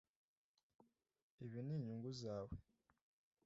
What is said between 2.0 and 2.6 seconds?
zawe.